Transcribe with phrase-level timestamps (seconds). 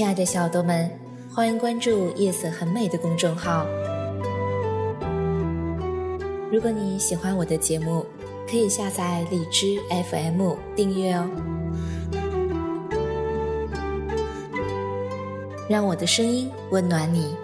[0.00, 0.90] 亲爱的小豆们，
[1.30, 3.66] 欢迎关注“夜色很美”的公众号。
[6.50, 8.06] 如果你喜欢我的节目，
[8.48, 9.78] 可以下载荔枝
[10.10, 11.28] FM 订阅哦，
[15.68, 17.36] 让我的声音温暖你。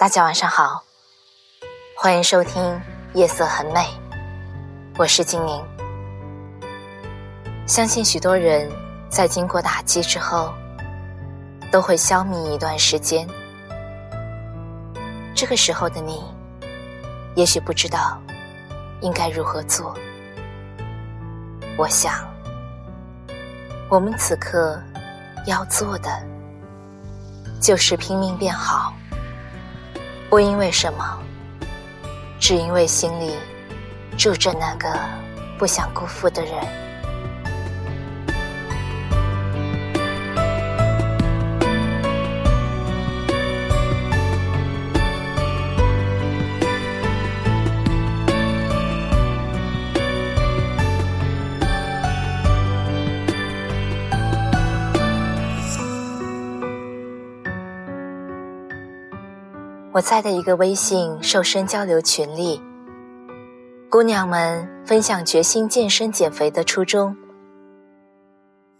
[0.00, 0.82] 大家晚上好，
[1.94, 2.62] 欢迎收听
[3.12, 3.80] 《夜色很美》，
[4.96, 5.62] 我是精灵。
[7.66, 8.72] 相信许多人
[9.10, 10.54] 在经过打击之后，
[11.70, 13.28] 都会消弭一段时间。
[15.34, 16.24] 这个时候的你，
[17.34, 18.18] 也许不知道
[19.02, 19.94] 应该如何做。
[21.76, 22.26] 我想，
[23.90, 24.82] 我们此刻
[25.44, 26.08] 要做的。
[27.60, 28.94] 就是拼命变好，
[30.30, 31.18] 不因为什么，
[32.38, 33.34] 只因为心里
[34.16, 34.88] 住着那个
[35.58, 36.54] 不想辜负的人。
[60.00, 62.58] 我在的一个微信瘦身交流群里，
[63.90, 67.14] 姑娘们分享决心健身减肥的初衷。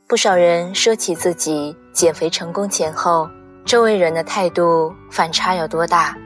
[0.08, 3.28] 不少人说起自己减肥成功前后，
[3.66, 6.16] 周围人的态度反差有多大。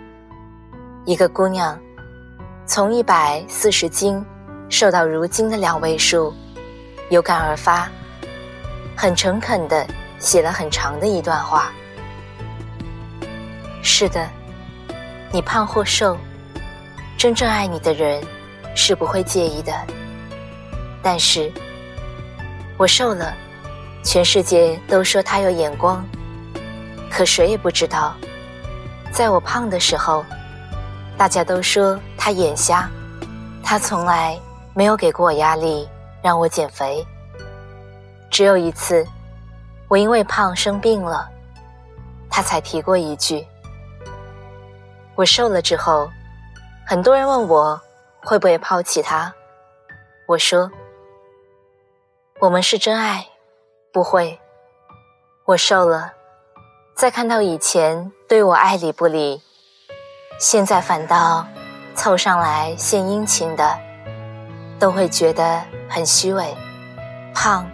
[1.04, 1.76] 一个姑娘
[2.64, 4.24] 从一百四十斤
[4.68, 6.32] 瘦到如今的两位数，
[7.10, 7.90] 有感而发，
[8.94, 9.84] 很诚恳的
[10.20, 11.72] 写了很长的一段话。
[13.82, 14.24] 是的。
[15.34, 16.16] 你胖或瘦，
[17.18, 18.22] 真正爱你的人
[18.76, 19.72] 是不会介意的。
[21.02, 21.50] 但是，
[22.76, 23.34] 我瘦了，
[24.04, 26.06] 全世界都说他有眼光，
[27.10, 28.14] 可谁也不知道，
[29.10, 30.24] 在我胖的时候，
[31.18, 32.88] 大家都说他眼瞎，
[33.60, 34.38] 他从来
[34.72, 35.88] 没有给过我压力
[36.22, 37.04] 让我减肥。
[38.30, 39.04] 只有一次，
[39.88, 41.28] 我因为胖生病了，
[42.30, 43.44] 他才提过一句。
[45.16, 46.10] 我瘦了之后，
[46.84, 47.80] 很多人问我
[48.20, 49.32] 会不会抛弃他。
[50.26, 50.68] 我说
[52.40, 53.24] ：“我们是真爱，
[53.92, 54.40] 不会。
[55.44, 56.12] 我瘦了，
[56.96, 59.40] 再看到以前对我爱理不理，
[60.40, 61.46] 现在反倒
[61.94, 63.78] 凑上来献殷勤的，
[64.80, 66.52] 都会觉得很虚伪。
[67.32, 67.64] 胖，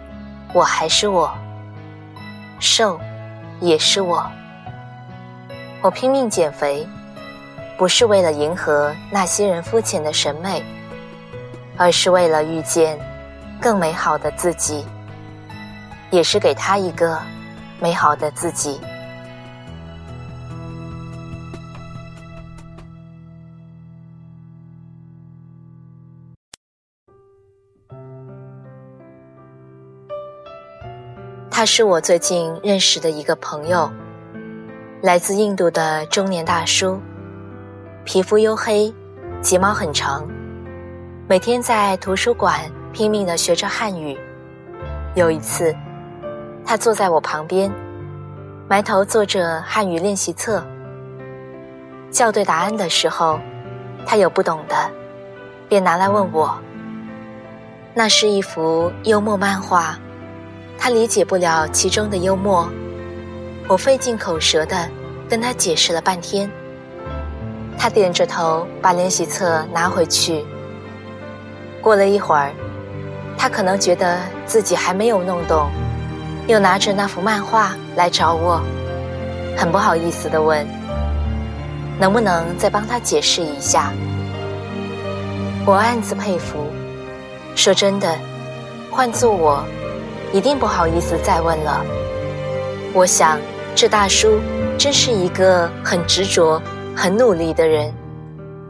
[0.53, 1.27] 我还是我；
[2.59, 2.99] 瘦，
[3.59, 4.23] 也是我。
[5.81, 6.87] 我拼命减肥。”
[7.81, 10.63] 不是为了迎合那些人肤浅的审美，
[11.75, 12.95] 而是为了遇见
[13.59, 14.85] 更美好的自己，
[16.11, 17.19] 也是给他一个
[17.79, 18.79] 美好的自己。
[31.49, 33.91] 他是我最近认识的一个朋友，
[35.01, 37.01] 来自印度的中年大叔。
[38.03, 38.91] 皮肤黝黑，
[39.43, 40.27] 睫毛很长，
[41.27, 42.59] 每天在图书馆
[42.91, 44.17] 拼命的学着汉语。
[45.13, 45.73] 有一次，
[46.65, 47.71] 他坐在我旁边，
[48.67, 50.65] 埋头做着汉语练习册。
[52.09, 53.39] 校对答案的时候，
[54.05, 54.75] 他有不懂的，
[55.69, 56.59] 便拿来问我。
[57.93, 59.95] 那是一幅幽默漫画，
[60.77, 62.67] 他理解不了其中的幽默，
[63.67, 64.89] 我费尽口舌的
[65.29, 66.49] 跟他解释了半天。
[67.77, 70.45] 他点着头，把练习册拿回去。
[71.81, 72.51] 过了一会儿，
[73.37, 75.69] 他可能觉得自己还没有弄懂，
[76.47, 78.61] 又拿着那幅漫画来找我，
[79.57, 80.65] 很不好意思的问
[81.99, 83.91] ：“能不能再帮他解释一下？”
[85.65, 86.67] 我暗自佩服，
[87.55, 88.15] 说真的，
[88.91, 89.63] 换做我，
[90.31, 91.83] 一定不好意思再问了。
[92.93, 93.39] 我想，
[93.75, 94.39] 这大叔
[94.77, 96.61] 真是一个很执着、
[97.01, 97.91] 很努力的人。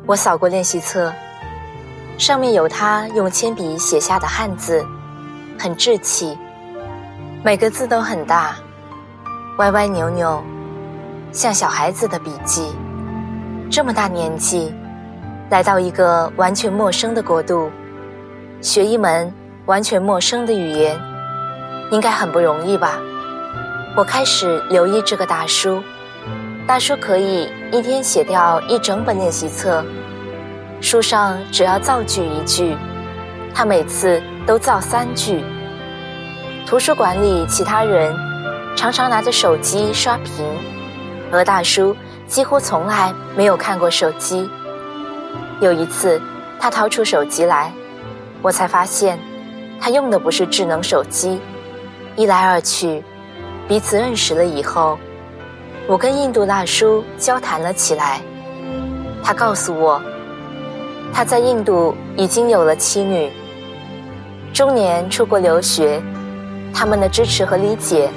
[0.05, 1.11] 我扫过练习册，
[2.17, 4.85] 上面有他用铅笔写下的汉字，
[5.59, 6.37] 很稚气，
[7.43, 8.55] 每个字都很大，
[9.57, 10.41] 歪歪扭扭，
[11.33, 12.73] 像小孩子的笔记。
[13.69, 14.73] 这么大年纪，
[15.49, 17.69] 来到一个完全陌生的国度。
[18.61, 19.29] 学一门
[19.65, 20.97] 完全陌生的语言，
[21.91, 22.97] 应该很不容易吧？
[23.97, 25.83] 我开始留意这个大叔。
[26.71, 29.83] 大叔可以一天写掉一整本练习册，
[30.79, 32.77] 书上只要造句一句，
[33.53, 35.43] 他每次都造三句。
[36.65, 38.15] 图书馆里其他人
[38.73, 40.45] 常常拿着手机刷屏，
[41.29, 41.93] 而大叔
[42.25, 44.49] 几乎从来没有看过手机。
[45.59, 46.21] 有一次，
[46.57, 47.69] 他掏出手机来。
[48.41, 49.19] 我才发现，
[49.77, 51.37] 他用的不是智能手机。
[52.15, 53.03] 一来二去，
[53.67, 54.97] 彼此认识了以后，
[55.91, 58.21] 我跟印度大叔交谈了起来。
[59.21, 60.01] 他告诉我，
[61.13, 63.29] 他在印度已经有了妻女，
[64.53, 66.01] 中年出国留学，
[66.73, 68.09] 他们的支持和理解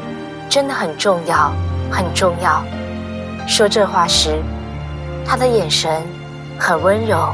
[0.49, 1.53] 真的很重要，
[1.91, 2.63] 很重要。
[3.49, 4.41] 说这话时，
[5.27, 6.01] 他的眼神
[6.57, 7.27] 很温柔。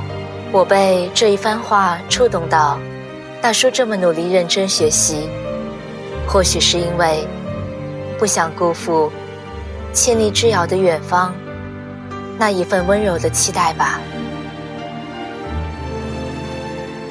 [0.53, 2.79] 我被这一番话触动到，
[3.43, 5.29] 大叔这么努力认真学习，
[6.27, 7.29] 或许是因为
[8.19, 9.13] 不想辜负
[9.93, 11.35] 千里之遥的远方
[12.39, 14.01] 那一份温柔的期待吧。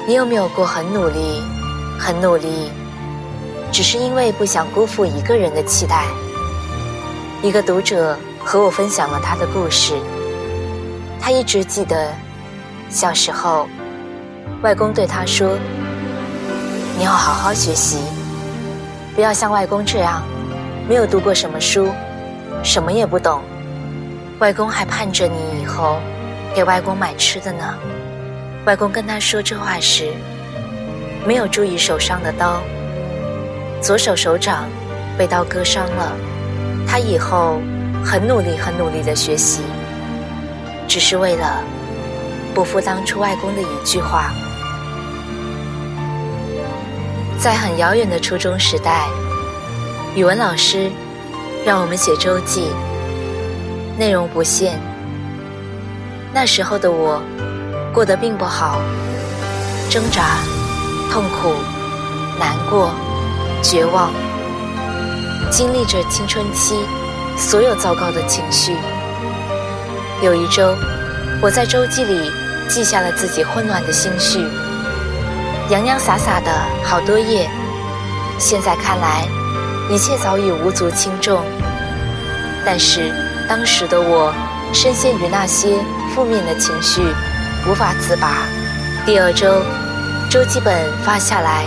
[0.06, 1.42] 你有没有过很努力、
[1.98, 2.70] 很努力，
[3.70, 6.06] 只是因为不想辜负一个人的期待？
[7.42, 9.94] 一个读者和我分享了他的故事，
[11.20, 12.12] 他一直记得。
[12.88, 13.68] 小时候，
[14.62, 15.56] 外公对他说
[16.98, 17.98] ：“你要好好学习，
[19.14, 20.24] 不要像外公这样，
[20.88, 21.88] 没有读过什么书，
[22.62, 23.42] 什么也不懂。
[24.38, 25.98] 外公还盼着你以后
[26.54, 27.74] 给外公买吃的呢。”
[28.66, 30.12] 外公跟他说这话时，
[31.26, 32.60] 没有注意手上的刀，
[33.80, 34.66] 左手手掌
[35.16, 36.12] 被刀割伤了。
[36.86, 37.60] 他以后
[38.04, 39.62] 很努力、很努力的学习，
[40.86, 41.62] 只是为了。
[42.52, 44.32] 不负当初外公的一句话，
[47.38, 49.06] 在很遥远的初中时代，
[50.16, 50.90] 语文老师
[51.64, 52.70] 让我们写周记，
[53.98, 54.80] 内容不限。
[56.32, 57.20] 那时候的我
[57.92, 58.80] 过得并不好，
[59.88, 60.38] 挣扎、
[61.10, 61.54] 痛苦、
[62.38, 62.90] 难过、
[63.62, 64.12] 绝望，
[65.50, 66.76] 经历着青春期
[67.36, 68.76] 所有糟糕的情绪。
[70.22, 70.74] 有一周。
[71.42, 72.30] 我在周记里
[72.68, 74.44] 记下了自己混乱的心绪，
[75.70, 76.52] 洋洋洒洒的
[76.84, 77.48] 好多页。
[78.38, 79.26] 现在看来，
[79.90, 81.42] 一切早已无足轻重。
[82.64, 83.12] 但是
[83.48, 84.32] 当时的我
[84.72, 85.78] 深陷于那些
[86.14, 87.02] 负面的情绪，
[87.68, 88.44] 无法自拔。
[89.04, 89.62] 第二周，
[90.30, 90.72] 周记本
[91.02, 91.64] 发下来，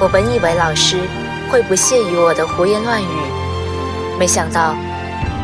[0.00, 1.00] 我本以为老师
[1.50, 3.06] 会不屑于我的胡言乱语，
[4.18, 4.76] 没想到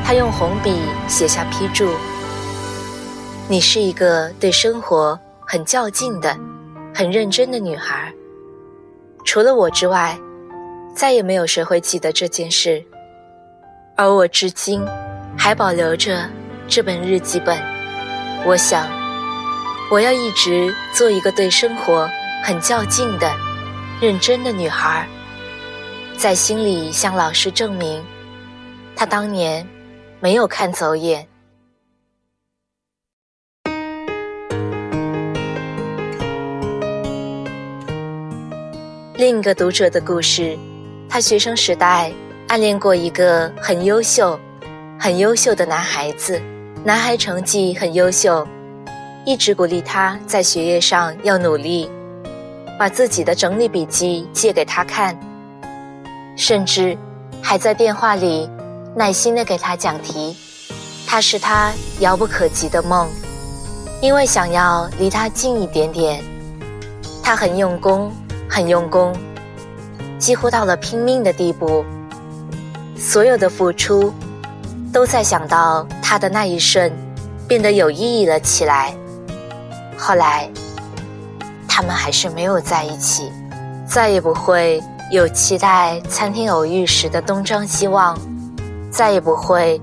[0.04, 0.78] 他用红笔
[1.08, 1.88] 写下批注。
[3.48, 6.36] 你是一个对生活很较劲的、
[6.94, 8.12] 很认真的女孩。
[9.24, 10.16] 除了我之外，
[10.94, 12.84] 再也没有谁会记得这件事。
[13.96, 14.82] 而我至今
[15.36, 16.28] 还保留着
[16.68, 17.58] 这本日记本。
[18.46, 18.88] 我想，
[19.90, 22.08] 我要一直做一个对生活
[22.42, 23.30] 很较劲的、
[24.00, 25.06] 认真的女孩，
[26.16, 28.02] 在心里向老师证明，
[28.96, 29.66] 他当年
[30.20, 31.26] 没有看走眼。
[39.16, 40.58] 另一个读者的故事，
[41.12, 42.12] 他学生时代
[42.46, 44.38] 暗恋过一个很优秀、
[44.96, 46.40] 很优秀的男孩子，
[46.84, 48.46] 男孩成绩很优秀，
[49.26, 51.90] 一直鼓励他在学业上要努力，
[52.78, 55.18] 把自己的整理笔记借给他看，
[56.36, 56.96] 甚至
[57.42, 58.48] 还在电话里
[58.94, 60.36] 耐心的给他讲题。
[61.08, 63.08] 他是他遥不可及的梦，
[64.00, 66.22] 因为想要离他近一点点，
[67.20, 68.12] 他很用功。
[68.52, 69.12] 很用功，
[70.20, 71.84] 几乎到了拼命的地步。
[72.96, 74.12] 所有的付出，
[74.92, 76.92] 都在想到他的那一瞬，
[77.48, 78.94] 变得有意义了起来。
[79.96, 80.48] 后来，
[81.66, 83.32] 他们还是没有在一起，
[83.88, 88.16] 再也不会有期待餐厅偶遇时的东张西望，
[88.90, 89.80] 再也不会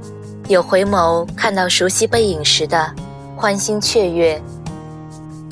[0.48, 2.94] 有回眸看到熟悉背影时的
[3.36, 4.42] 欢欣雀跃。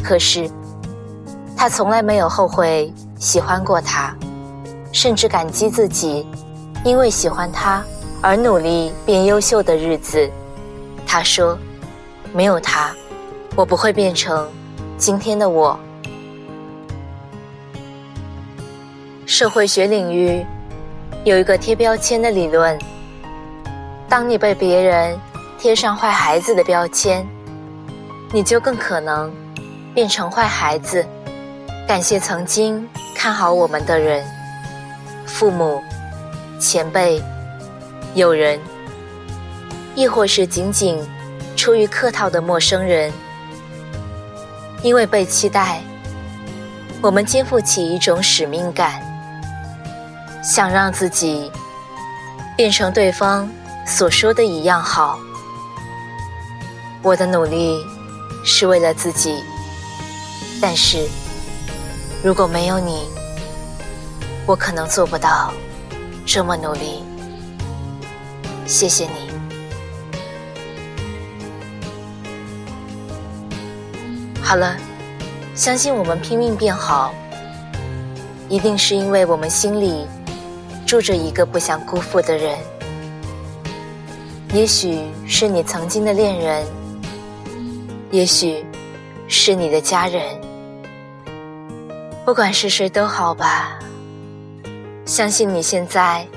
[0.04, 0.50] 可是。
[1.58, 4.14] 他从来没有后悔喜欢过他，
[4.96, 6.26] 甚至感激自己
[6.86, 7.84] 因为喜欢他
[8.22, 10.32] 而努力变优秀的日子。
[11.06, 11.60] 他说
[12.32, 12.96] ：“没有他，
[13.58, 14.50] 我不会变成
[14.98, 15.78] 今天的我。”
[19.28, 20.46] 社会学领域
[21.26, 22.80] 有一个贴标签的理论：
[24.08, 25.20] 当你被别人
[25.60, 27.28] 贴上坏孩子的标签，
[28.32, 29.30] 你就更可能
[29.94, 31.06] 变成坏孩子。
[31.86, 34.26] 感谢曾经看好我们的人，
[35.26, 35.84] 父母、
[36.60, 37.22] 前辈、
[38.14, 38.60] 友人，
[39.96, 40.98] 亦或是仅仅
[41.56, 43.12] 出于客套的陌生人。
[44.82, 45.82] 因为被期待，
[47.02, 49.02] 我们肩负起一种使命感，
[50.44, 51.52] 想让自己
[52.56, 53.50] 变成对方
[53.86, 55.20] 所说的一样好。
[57.02, 57.84] 我的努力
[58.44, 59.44] 是为了自己，
[60.62, 61.08] 但是。
[62.24, 63.08] 如果没有你，
[64.46, 65.52] 我可能做不到
[66.26, 67.04] 这么努力。
[68.66, 69.32] 谢谢你。
[74.42, 74.78] 好了，
[75.56, 77.14] 相信我们拼命变好，
[78.48, 80.06] 一定是因为我们心里
[80.86, 82.58] 住着一个不想辜负的人。
[84.54, 86.64] 也许是你曾经的恋人，
[88.12, 88.64] 也许
[89.28, 90.22] 是你的家人。
[92.24, 93.78] 不管是谁都好吧，
[95.06, 96.28] 相信你现在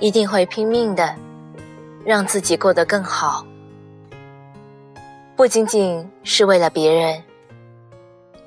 [0.00, 1.14] 一定会拼命的
[2.04, 3.46] 让自己过得更好，
[5.36, 7.22] 不仅仅是为了别人，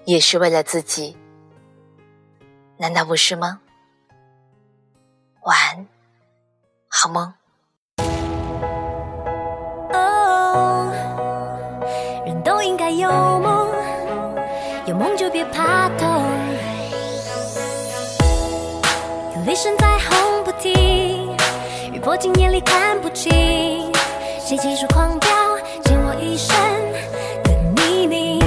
[0.05, 1.15] 也是为了自己，
[2.77, 3.61] 难道不是吗？
[5.41, 5.87] 晚安，
[6.87, 7.38] 好梦。
[21.99, 23.29] 雨泼进眼里看不清，
[24.39, 25.29] 谁急速狂飙，
[25.83, 26.55] 溅我一身
[27.43, 28.39] 的泥泞。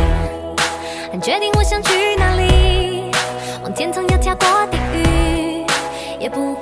[1.20, 3.10] 决定我想去哪里，
[3.62, 5.66] 往天堂要跳过地狱，
[6.18, 6.54] 也不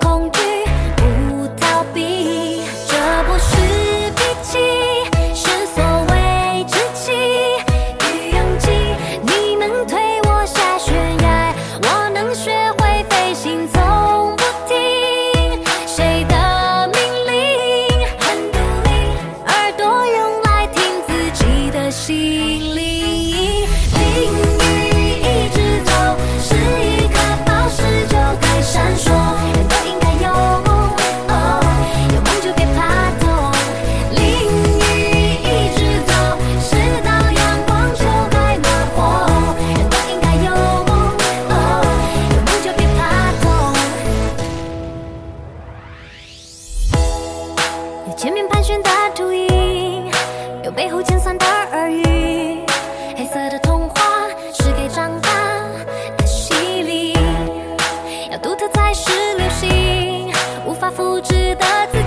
[60.91, 62.00] 复制的自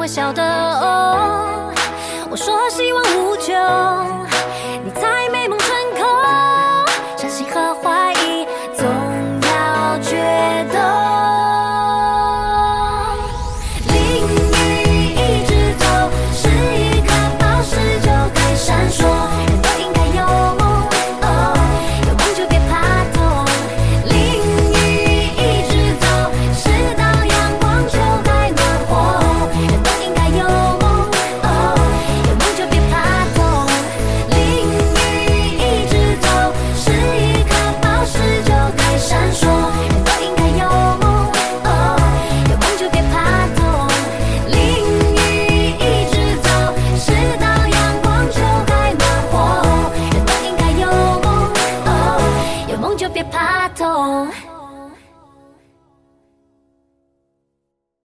[0.00, 0.42] 没有人会晓得。
[2.30, 4.29] 我说希望无穷，